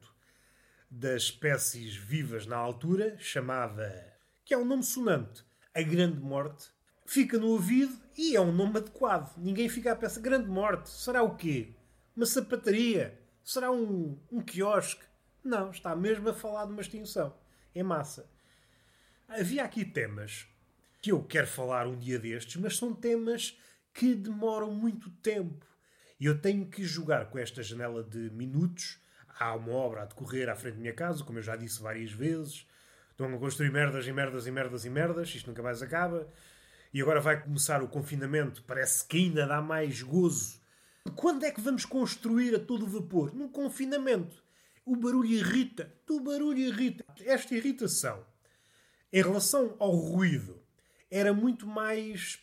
das 0.90 1.24
espécies 1.24 1.96
vivas 1.96 2.48
na 2.48 2.58
altura, 2.58 3.16
chamada. 3.20 4.18
que 4.44 4.56
é 4.56 4.58
um 4.58 4.66
nome 4.66 4.82
sonante 4.82 5.46
a 5.78 5.84
Grande 5.84 6.20
Morte, 6.20 6.70
fica 7.06 7.38
no 7.38 7.50
ouvido 7.50 7.96
e 8.18 8.36
é 8.36 8.42
um 8.42 8.52
nome 8.52 8.78
adequado. 8.78 9.38
Ninguém 9.38 9.70
fica 9.70 9.92
a 9.92 9.96
pensar, 9.96 10.22
Grande 10.22 10.50
Morte, 10.50 10.90
será 10.90 11.22
o 11.22 11.36
quê? 11.36 11.76
Uma 12.16 12.26
sapataria? 12.26 13.22
Será 13.44 13.72
um, 13.72 14.20
um 14.32 14.42
quiosque? 14.42 15.06
Não, 15.44 15.70
está 15.70 15.96
mesmo 15.96 16.28
a 16.30 16.34
falar 16.34 16.66
de 16.66 16.72
uma 16.72 16.82
extinção. 16.82 17.38
Em 17.76 17.84
massa. 17.84 18.28
Havia 19.28 19.64
aqui 19.64 19.86
temas 19.86 20.48
que 21.00 21.12
eu 21.12 21.24
quero 21.24 21.46
falar 21.46 21.88
um 21.88 21.96
dia 21.96 22.18
destes, 22.18 22.56
mas 22.60 22.76
são 22.76 22.92
temas 22.92 23.56
que 23.94 24.16
demoram 24.16 24.74
muito 24.74 25.12
tempo. 25.12 25.64
E 26.20 26.26
eu 26.26 26.42
tenho 26.42 26.66
que 26.66 26.84
jogar 26.84 27.30
com 27.30 27.38
esta 27.38 27.62
janela 27.62 28.04
de 28.04 28.32
minutos. 28.32 29.00
Há 29.40 29.54
uma 29.54 29.74
obra 29.74 30.02
a 30.02 30.06
decorrer 30.06 30.50
à 30.50 30.56
frente 30.56 30.74
da 30.74 30.82
minha 30.82 30.94
casa, 30.94 31.24
como 31.24 31.38
eu 31.38 31.44
já 31.44 31.56
disse 31.56 31.80
várias 31.80 32.12
vezes. 32.12 32.67
Estão 33.18 33.34
a 33.34 33.40
construir 33.40 33.72
merdas 33.72 34.06
e 34.06 34.12
merdas 34.12 34.46
e 34.46 34.52
merdas 34.52 34.86
e 34.86 34.92
merdas, 34.92 35.30
isto 35.30 35.48
nunca 35.48 35.64
mais 35.64 35.82
acaba. 35.82 36.32
E 36.94 37.02
agora 37.02 37.20
vai 37.20 37.42
começar 37.42 37.82
o 37.82 37.88
confinamento, 37.88 38.62
parece 38.62 39.08
que 39.08 39.18
ainda 39.18 39.48
dá 39.48 39.60
mais 39.60 40.04
gozo. 40.04 40.62
Quando 41.16 41.44
é 41.44 41.50
que 41.50 41.60
vamos 41.60 41.84
construir 41.84 42.54
a 42.54 42.60
todo 42.60 42.86
vapor? 42.86 43.34
Num 43.34 43.50
confinamento. 43.50 44.44
O 44.86 44.96
barulho 44.96 45.32
irrita. 45.32 45.92
O 46.08 46.20
barulho 46.20 46.60
irrita. 46.60 47.04
Esta 47.22 47.56
irritação, 47.56 48.24
em 49.12 49.24
relação 49.24 49.76
ao 49.80 49.96
ruído, 49.96 50.62
era 51.10 51.34
muito 51.34 51.66
mais 51.66 52.40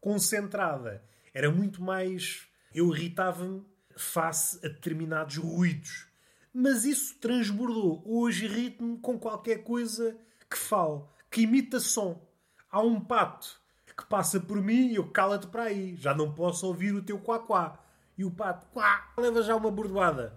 concentrada. 0.00 1.00
Era 1.32 1.48
muito 1.48 1.80
mais. 1.80 2.48
Eu 2.74 2.92
irritava-me 2.92 3.64
face 3.96 4.58
a 4.66 4.68
determinados 4.68 5.36
ruídos 5.36 6.07
mas 6.58 6.84
isso 6.84 7.14
transbordou. 7.20 8.02
Hoje 8.04 8.46
irrito-me 8.46 8.98
com 8.98 9.16
qualquer 9.16 9.62
coisa 9.62 10.18
que 10.50 10.58
fale, 10.58 11.02
que 11.30 11.42
imita 11.42 11.78
som. 11.78 12.20
Há 12.68 12.80
um 12.80 13.00
pato 13.00 13.60
que 13.96 14.04
passa 14.06 14.40
por 14.40 14.60
mim 14.60 14.88
e 14.88 14.96
eu 14.96 15.08
cala-te 15.08 15.46
para 15.46 15.64
aí. 15.64 15.94
Já 15.96 16.12
não 16.12 16.34
posso 16.34 16.66
ouvir 16.66 16.92
o 16.94 17.02
teu 17.02 17.16
quá-quá. 17.20 17.78
E 18.16 18.24
o 18.24 18.30
pato, 18.32 18.66
quá, 18.72 19.12
leva 19.16 19.40
já 19.40 19.54
uma 19.54 19.70
bordoada. 19.70 20.36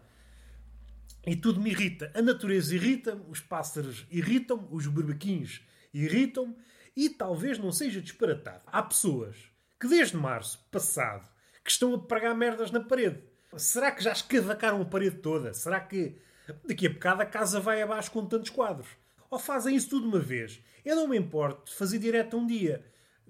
E 1.25 1.35
tudo 1.35 1.59
me 1.59 1.71
irrita. 1.71 2.11
A 2.13 2.21
natureza 2.21 2.75
irrita-me, 2.75 3.25
os 3.27 3.39
pássaros 3.39 4.05
irritam-me, 4.11 4.67
os 4.69 4.85
berbequins 4.85 5.61
irritam-me 5.91 6.55
e 6.95 7.09
talvez 7.09 7.57
não 7.57 7.71
seja 7.71 7.99
disparatado. 7.99 8.61
Há 8.67 8.83
pessoas 8.83 9.35
que 9.79 9.87
desde 9.87 10.17
março 10.17 10.63
passado 10.71 11.27
que 11.63 11.71
estão 11.71 11.95
a 11.95 11.99
pregar 11.99 12.35
merdas 12.35 12.69
na 12.69 12.79
parede. 12.79 13.30
Será 13.57 13.91
que 13.91 14.03
já 14.03 14.11
escavacaram 14.11 14.81
a 14.81 14.85
parede 14.85 15.17
toda? 15.17 15.53
Será 15.53 15.79
que 15.79 16.17
daqui 16.65 16.87
a 16.87 16.89
bocado 16.89 17.21
a 17.21 17.25
casa 17.25 17.59
vai 17.59 17.81
abaixo 17.81 18.11
com 18.11 18.25
tantos 18.25 18.49
quadros? 18.49 18.87
Ou 19.29 19.37
fazem 19.37 19.75
isso 19.75 19.89
tudo 19.89 20.07
uma 20.07 20.19
vez? 20.19 20.61
Eu 20.83 20.95
não 20.95 21.07
me 21.07 21.17
importo 21.17 21.71
de 21.71 21.77
fazer 21.77 21.99
direto 21.99 22.37
um 22.37 22.45
dia. 22.45 22.85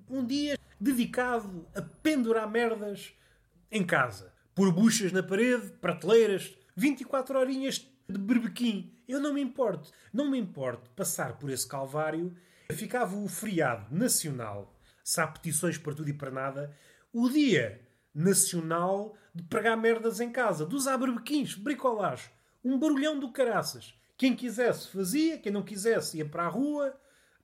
Um 0.10 0.26
dia 0.26 0.58
dedicado 0.80 1.68
a 1.76 1.82
pendurar 1.82 2.50
merdas 2.50 3.14
em 3.72 3.86
casa. 3.86 4.34
Por 4.54 4.72
buchas 4.72 5.12
na 5.12 5.24
parede, 5.24 5.70
prateleiras, 5.82 6.58
24 6.76 7.40
horinhas 7.40 7.88
de 8.08 8.18
berbequim. 8.18 8.94
Eu 9.08 9.20
não 9.20 9.34
me 9.34 9.42
importo. 9.42 9.92
Não 10.14 10.30
me 10.30 10.38
importo 10.38 10.90
passar 10.92 11.38
por 11.38 11.50
esse 11.50 11.68
calvário. 11.68 12.36
Ficava 12.72 13.16
o 13.16 13.28
feriado 13.28 13.94
nacional, 13.94 14.74
se 15.04 15.20
há 15.20 15.28
petições 15.28 15.78
para 15.78 15.94
tudo 15.94 16.10
e 16.10 16.14
para 16.14 16.32
nada, 16.32 16.76
o 17.12 17.30
dia 17.30 17.82
nacional 18.14 19.16
de 19.34 19.44
pregar 19.44 19.78
merdas 19.78 20.20
em 20.20 20.32
casa, 20.32 20.66
dos 20.66 20.88
aberbequins, 20.88 21.56
bricolagem, 21.56 22.30
um 22.64 22.78
barulhão 22.78 23.20
do 23.20 23.32
caraças. 23.32 23.94
Quem 24.18 24.36
quisesse 24.36 24.90
fazia, 24.90 25.38
quem 25.38 25.52
não 25.52 25.64
quisesse 25.64 26.18
ia 26.18 26.26
para 26.26 26.44
a 26.44 26.50
rua, 26.50 26.96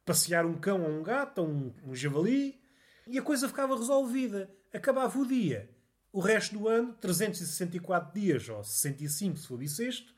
passear 0.06 0.46
um 0.46 0.58
cão 0.58 0.84
ou 0.84 0.90
um 0.90 1.04
gato 1.04 1.40
ou 1.40 1.48
um, 1.48 1.74
um 1.86 1.96
javali 1.96 2.62
e 3.08 3.18
a 3.18 3.22
coisa 3.22 3.48
ficava 3.48 3.76
resolvida. 3.76 4.50
Acabava 4.74 5.18
o 5.18 5.26
dia. 5.26 5.70
O 6.12 6.20
resto 6.20 6.58
do 6.58 6.68
ano, 6.68 6.94
364 6.94 8.14
dias 8.14 8.48
ou 8.50 8.64
65 8.64 9.38
se 9.38 9.48
for 9.48 9.58
bissexto, 9.58 10.14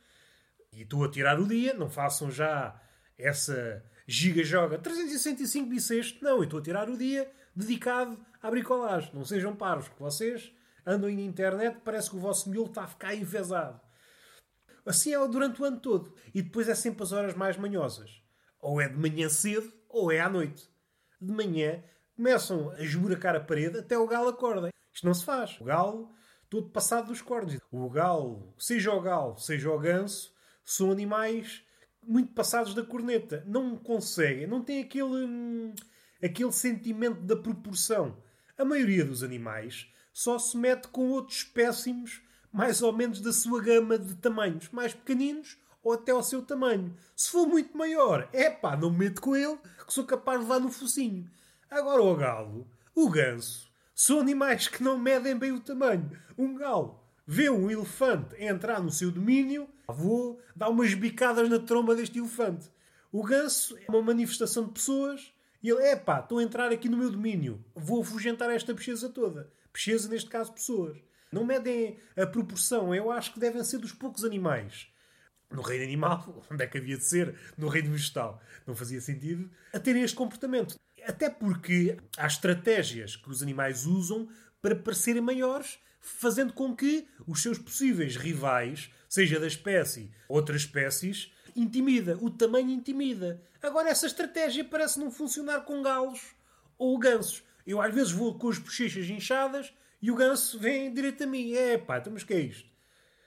e 0.72 0.82
estou 0.82 1.04
a 1.04 1.10
tirar 1.10 1.40
o 1.40 1.48
dia, 1.48 1.74
não 1.74 1.90
façam 1.90 2.30
já 2.30 2.80
essa 3.18 3.84
giga-joga 4.08 4.78
365 4.78 5.70
bissexto, 5.70 6.24
não, 6.24 6.38
eu 6.38 6.44
estou 6.44 6.60
a 6.60 6.64
tirar 6.64 6.90
o 6.90 6.98
dia 6.98 7.30
dedicado 7.56 8.18
à 8.42 8.50
bricolagem. 8.50 9.12
Não 9.14 9.26
sejam 9.26 9.56
paros, 9.56 9.88
que 9.88 10.00
vocês 10.00 10.52
andam 10.86 11.10
na 11.10 11.22
internet, 11.22 11.80
parece 11.84 12.10
que 12.10 12.16
o 12.16 12.20
vosso 12.20 12.50
miolo 12.50 12.68
está 12.68 12.84
a 12.84 12.88
ficar 12.88 13.14
enfesado. 13.16 13.80
Assim 14.86 15.14
é 15.14 15.28
durante 15.28 15.62
o 15.62 15.66
ano 15.66 15.80
todo. 15.80 16.16
E 16.34 16.42
depois 16.42 16.68
é 16.68 16.76
sempre 16.76 17.04
as 17.04 17.12
horas 17.12 17.36
mais 17.36 17.58
manhosas. 17.58 18.24
Ou 18.60 18.82
é 18.82 18.88
de 18.90 18.98
manhã 18.98 19.30
cedo, 19.30 19.72
ou 19.88 20.12
é 20.12 20.20
à 20.20 20.30
noite. 20.30 20.70
De 21.22 21.32
manhã 21.32 21.84
começam 22.16 22.72
a 22.72 22.82
esburacar 22.82 23.36
a 23.36 23.40
parede 23.40 23.80
até 23.80 23.98
o 23.98 24.08
galo 24.08 24.30
acorda. 24.30 24.70
Isto 24.94 25.06
não 25.06 25.14
se 25.14 25.24
faz. 25.24 25.60
O 25.62 25.66
galo, 25.66 26.12
todo 26.50 26.70
passado 26.70 27.08
dos 27.08 27.22
cornos. 27.22 27.58
O 27.72 27.90
galo, 27.90 28.54
seja 28.58 28.92
o 28.92 29.00
galo, 29.00 29.38
seja 29.38 29.70
o 29.70 29.80
ganso, 29.80 30.34
são 30.64 30.92
animais 30.92 31.64
muito 32.04 32.34
passados 32.34 32.74
da 32.74 32.84
corneta. 32.84 33.44
Não 33.46 33.78
conseguem, 33.78 34.48
não 34.48 34.64
têm 34.64 34.82
aquele, 34.82 35.26
hum, 35.26 35.74
aquele 36.22 36.52
sentimento 36.52 37.22
da 37.22 37.36
proporção. 37.36 38.18
A 38.60 38.66
maioria 38.66 39.06
dos 39.06 39.24
animais 39.24 39.88
só 40.12 40.38
se 40.38 40.58
mete 40.58 40.90
com 40.90 41.12
outros 41.12 41.38
espécimes 41.38 42.22
mais 42.52 42.82
ou 42.82 42.92
menos 42.92 43.22
da 43.22 43.32
sua 43.32 43.62
gama 43.62 43.98
de 43.98 44.16
tamanhos, 44.16 44.68
mais 44.70 44.94
pequeninos 44.94 45.58
ou 45.82 45.94
até 45.94 46.12
ao 46.12 46.22
seu 46.22 46.42
tamanho. 46.42 46.94
Se 47.16 47.32
for 47.32 47.48
muito 47.48 47.78
maior, 47.78 48.28
é 48.34 48.50
pá, 48.50 48.76
não 48.76 48.92
me 48.92 48.98
meto 48.98 49.22
com 49.22 49.34
ele, 49.34 49.58
que 49.88 49.94
sou 49.94 50.04
capaz 50.04 50.40
de 50.40 50.44
levar 50.44 50.60
no 50.60 50.70
focinho. 50.70 51.26
Agora 51.72 52.04
o 52.04 52.14
galo, 52.18 52.68
o 52.94 53.10
ganso, 53.10 53.72
são 53.96 54.20
animais 54.20 54.68
que 54.68 54.84
não 54.84 55.00
medem 55.00 55.38
bem 55.38 55.54
o 55.54 55.62
tamanho. 55.62 56.12
Um 56.38 56.54
galo 56.56 57.00
vê 57.26 57.50
um 57.50 57.72
elefante 57.72 58.36
entrar 58.44 58.82
no 58.82 58.92
seu 58.92 59.10
domínio, 59.10 59.70
vou 59.88 60.38
dar 60.54 60.68
umas 60.68 60.94
bicadas 60.94 61.48
na 61.48 61.60
tromba 61.60 61.96
deste 61.96 62.20
elefante. 62.20 62.70
O 63.10 63.24
ganso 63.24 63.78
é 63.78 63.90
uma 63.90 64.02
manifestação 64.02 64.66
de 64.66 64.72
pessoas 64.72 65.32
e 65.62 65.70
ele, 65.70 65.84
é 65.84 65.96
pá, 65.96 66.20
estou 66.20 66.40
a 66.40 66.44
entrar 66.44 66.72
aqui 66.72 66.88
no 66.88 66.98
meu 66.98 67.12
domínio, 67.12 67.64
vou 67.76 68.02
afugentar 68.02 68.50
esta 68.50 68.74
pecheza 68.74 69.10
toda. 69.10 69.52
Pecheza, 69.72 70.08
neste 70.10 70.30
caso, 70.30 70.54
pessoas. 70.54 70.98
Não 71.32 71.46
medem 71.46 72.00
a 72.18 72.26
proporção. 72.26 72.94
Eu 72.94 73.12
acho 73.12 73.34
que 73.34 73.40
devem 73.40 73.64
ser 73.64 73.78
dos 73.78 73.94
poucos 73.94 74.24
animais. 74.24 74.88
No 75.52 75.62
reino 75.62 75.84
animal, 75.84 76.44
onde 76.50 76.64
é 76.64 76.68
que 76.68 76.78
havia 76.78 76.98
de 76.98 77.04
ser? 77.04 77.36
No 77.58 77.68
reino 77.68 77.92
vegetal. 77.92 78.42
Não 78.66 78.76
fazia 78.76 79.02
sentido 79.02 79.50
a 79.74 79.80
terem 79.80 80.04
este 80.04 80.16
comportamento. 80.16 80.76
Até 81.06 81.30
porque 81.30 81.98
há 82.18 82.28
estratégias 82.28 83.16
que 83.16 83.30
os 83.30 83.42
animais 83.42 83.86
usam 83.86 84.28
para 84.62 84.76
parecerem 84.76 85.22
maiores, 85.22 85.80
fazendo 86.02 86.54
com 86.54 86.76
que 86.76 87.08
os 87.26 87.42
seus 87.42 87.58
possíveis 87.58 88.16
rivais, 88.16 88.92
seja 89.08 89.40
da 89.40 89.48
espécie 89.48 90.12
ou 90.28 90.38
outras 90.38 90.62
espécies, 90.62 91.32
intimida. 91.56 92.18
O 92.22 92.30
tamanho 92.30 92.70
intimida. 92.70 93.42
Agora, 93.62 93.90
essa 93.90 94.06
estratégia 94.06 94.64
parece 94.64 95.00
não 95.00 95.12
funcionar 95.12 95.62
com 95.62 95.82
galos 95.82 96.36
ou 96.78 96.98
gansos. 96.98 97.44
Eu 97.66 97.82
às 97.82 97.94
vezes 97.94 98.12
vou 98.12 98.38
com 98.38 98.50
as 98.50 98.58
bochechas 98.58 99.10
inchadas 99.10 99.74
e 100.02 100.10
o 100.10 100.16
ganso 100.16 100.58
vem 100.58 100.94
direto 100.94 101.24
a 101.24 101.28
mim. 101.28 101.54
É 101.54 101.78
pá, 101.78 101.98
então 102.00 102.14
mas 102.14 102.24
que 102.24 102.34
é 102.34 102.40
isto? 102.40 102.70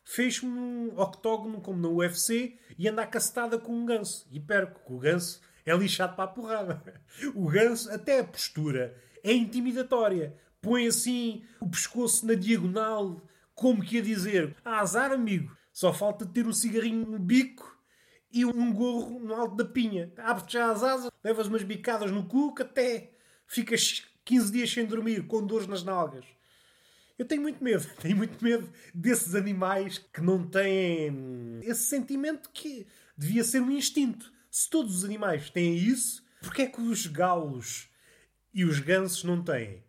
Fez-me 0.05 0.49
um 0.49 0.99
octógono 0.99 1.61
como 1.61 1.79
no 1.79 1.97
UFC 1.97 2.59
e 2.77 2.89
anda 2.89 3.07
cacetada 3.07 3.59
com 3.59 3.73
um 3.73 3.87
ganso. 3.87 4.27
E 4.33 4.41
perco, 4.41 4.95
o 4.95 4.99
ganso 4.99 5.41
é 5.65 5.75
lixado 5.77 6.17
para 6.17 6.25
a 6.25 6.29
porrada. 6.29 6.83
O 7.35 7.49
ganso, 7.49 7.91
até 7.93 8.21
a 8.21 8.25
postura, 8.25 8.97
é 9.23 9.33
intimidatória. 9.33 10.37
Põe 10.61 10.87
assim 10.87 11.45
o 11.61 11.69
pescoço 11.69 12.27
na 12.27 12.35
diagonal, 12.35 13.21
como 13.55 13.83
que 13.83 13.97
ia 13.97 14.03
dizer: 14.03 14.57
ah, 14.65 14.81
azar, 14.81 15.13
amigo. 15.13 15.57
Só 15.73 15.93
falta 15.93 16.27
ter 16.27 16.47
um 16.47 16.53
cigarrinho 16.53 17.07
no 17.07 17.19
bico 17.19 17.79
e 18.33 18.45
um 18.45 18.73
gorro 18.73 19.21
no 19.21 19.35
alto 19.35 19.57
da 19.57 19.65
pinha. 19.65 20.13
Abres-te 20.17 20.55
já 20.55 20.71
as 20.71 20.83
asas, 20.83 21.11
levas 21.23 21.47
umas 21.47 21.63
bicadas 21.63 22.11
no 22.11 22.27
cu 22.27 22.55
que 22.55 22.63
até 22.63 23.13
ficas 23.47 24.05
15 24.25 24.53
dias 24.53 24.73
sem 24.73 24.87
dormir, 24.87 25.27
com 25.27 25.47
dores 25.47 25.67
nas 25.67 25.83
nalgas. 25.83 26.25
Eu 27.19 27.27
tenho 27.27 27.43
muito 27.43 27.63
medo, 27.63 27.87
tenho 28.01 28.17
muito 28.17 28.43
medo 28.43 28.71
desses 28.95 29.35
animais 29.35 29.99
que 29.99 30.21
não 30.21 30.47
têm 30.47 31.61
esse 31.63 31.83
sentimento 31.83 32.51
que 32.53 32.87
devia 33.17 33.45
ser 33.45 33.61
um 33.61 33.71
instinto. 33.71 34.33
Se 34.51 34.69
todos 34.69 34.99
os 34.99 35.05
animais 35.05 35.51
têm 35.51 35.77
isso, 35.77 36.25
porquê 36.41 36.63
é 36.63 36.67
que 36.67 36.81
os 36.81 37.07
galos 37.07 37.89
e 38.53 38.65
os 38.65 38.81
gansos 38.81 39.25
não 39.25 39.43
têm? 39.43 39.85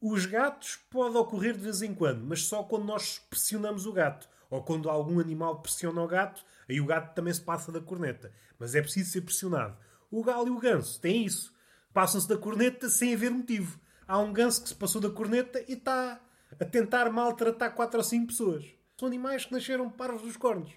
Os 0.00 0.26
gatos 0.26 0.76
pode 0.90 1.16
ocorrer 1.16 1.54
de 1.54 1.60
vez 1.60 1.80
em 1.80 1.94
quando, 1.94 2.22
mas 2.24 2.42
só 2.42 2.62
quando 2.62 2.84
nós 2.84 3.18
pressionamos 3.30 3.86
o 3.86 3.92
gato. 3.92 4.28
Ou 4.50 4.62
quando 4.62 4.90
algum 4.90 5.18
animal 5.18 5.62
pressiona 5.62 6.02
o 6.02 6.06
gato, 6.06 6.44
aí 6.68 6.80
o 6.80 6.86
gato 6.86 7.14
também 7.14 7.32
se 7.32 7.40
passa 7.40 7.70
da 7.70 7.80
corneta. 7.80 8.32
Mas 8.58 8.74
é 8.74 8.82
preciso 8.82 9.10
ser 9.10 9.20
pressionado. 9.22 9.76
O 10.10 10.22
galo 10.22 10.48
e 10.48 10.50
o 10.50 10.58
ganso 10.58 11.00
têm 11.00 11.24
isso. 11.24 11.52
Passam-se 11.92 12.28
da 12.28 12.36
corneta 12.36 12.88
sem 12.88 13.14
haver 13.14 13.30
motivo. 13.30 13.78
Há 14.06 14.18
um 14.18 14.32
ganso 14.32 14.62
que 14.62 14.68
se 14.68 14.74
passou 14.74 15.00
da 15.00 15.10
corneta 15.10 15.64
e 15.68 15.72
está 15.74 16.20
a 16.60 16.64
tentar 16.64 17.10
maltratar 17.10 17.74
quatro 17.74 17.98
ou 17.98 18.04
cinco 18.04 18.28
pessoas. 18.28 18.64
São 18.98 19.08
animais 19.08 19.44
que 19.44 19.52
nasceram 19.52 19.90
parvos 19.90 20.22
dos 20.22 20.36
cornos. 20.36 20.72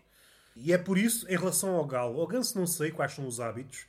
E 0.56 0.73
é 0.73 0.78
por 0.78 0.97
isso, 0.97 1.28
em 1.30 1.38
relação 1.38 1.76
ao 1.76 1.86
galo, 1.86 2.19
ao 2.19 2.28
ganso 2.28 2.58
não 2.58 2.65
sei 2.65 2.91
quais 2.91 3.13
são 3.13 3.28
os 3.28 3.39
hábitos, 3.39 3.86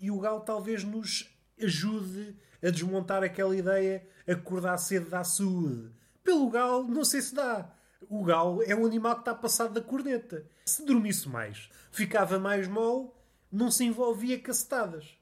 e 0.00 0.10
o 0.10 0.18
galo 0.18 0.40
talvez 0.40 0.82
nos 0.82 1.30
ajude 1.62 2.36
a 2.60 2.70
desmontar 2.70 3.22
aquela 3.22 3.56
ideia 3.56 4.04
acordar 4.26 4.76
cedo 4.78 5.08
da 5.08 5.22
saúde. 5.22 5.92
Pelo 6.24 6.50
galo, 6.50 6.88
não 6.88 7.04
sei 7.04 7.20
se 7.20 7.34
dá. 7.34 7.72
O 8.08 8.24
galo 8.24 8.62
é 8.62 8.74
um 8.74 8.86
animal 8.86 9.14
que 9.14 9.20
está 9.22 9.34
passado 9.34 9.74
da 9.74 9.80
corneta. 9.80 10.46
Se 10.64 10.84
dormisse 10.84 11.28
mais, 11.28 11.70
ficava 11.90 12.38
mais 12.38 12.68
mole, 12.68 13.10
não 13.50 13.70
se 13.70 13.84
envolvia 13.84 14.40
cacetadas. 14.40 15.16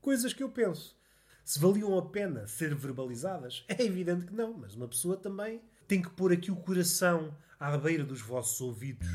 Coisas 0.00 0.32
que 0.32 0.42
eu 0.42 0.48
penso. 0.48 0.96
Se 1.44 1.58
valiam 1.58 1.98
a 1.98 2.02
pena 2.02 2.46
ser 2.46 2.74
verbalizadas? 2.74 3.64
É 3.68 3.82
evidente 3.82 4.26
que 4.26 4.34
não, 4.34 4.52
mas 4.54 4.74
uma 4.74 4.86
pessoa 4.86 5.16
também 5.16 5.60
tem 5.88 6.00
que 6.00 6.10
pôr 6.10 6.32
aqui 6.32 6.50
o 6.50 6.56
coração 6.56 7.36
à 7.58 7.76
beira 7.76 8.04
dos 8.04 8.20
vossos 8.20 8.60
ouvidos. 8.60 9.08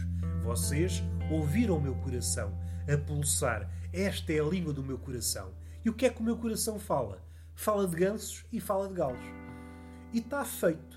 Vocês 0.43 1.01
ouviram 1.31 1.77
o 1.77 1.81
meu 1.81 1.95
coração 1.95 2.57
a 2.91 2.97
pulsar. 2.97 3.69
Esta 3.93 4.33
é 4.33 4.39
a 4.39 4.43
língua 4.43 4.73
do 4.73 4.83
meu 4.83 4.97
coração. 4.97 5.53
E 5.83 5.89
o 5.89 5.93
que 5.93 6.05
é 6.05 6.09
que 6.09 6.21
o 6.21 6.23
meu 6.23 6.37
coração 6.37 6.77
fala? 6.77 7.23
Fala 7.55 7.87
de 7.87 7.95
gansos 7.95 8.45
e 8.51 8.59
fala 8.59 8.87
de 8.87 8.93
galos. 8.93 9.25
E 10.13 10.19
está 10.19 10.43
feito. 10.45 10.96